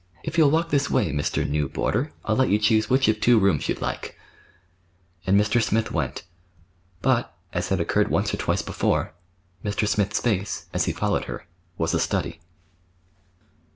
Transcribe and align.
If 0.23 0.35
you'll 0.35 0.49
walk 0.49 0.71
this 0.71 0.89
way, 0.89 1.11
Mr. 1.13 1.47
New 1.47 1.69
Boarder, 1.69 2.11
I'll 2.25 2.35
let 2.35 2.49
you 2.49 2.57
choose 2.57 2.89
which 2.89 3.07
of 3.07 3.19
two 3.21 3.37
rooms 3.37 3.69
you'd 3.69 3.81
like." 3.81 4.17
And 5.27 5.39
Mr. 5.39 5.61
Smith 5.61 5.91
went. 5.91 6.23
But, 7.03 7.31
as 7.53 7.69
had 7.69 7.79
occurred 7.79 8.07
once 8.07 8.33
or 8.33 8.37
twice 8.37 8.63
before, 8.63 9.13
Mr. 9.63 9.87
Smith's 9.87 10.19
face, 10.19 10.65
as 10.73 10.85
he 10.85 10.91
followed 10.91 11.25
her, 11.25 11.45
was 11.77 11.93
a 11.93 11.99
study. 11.99 12.39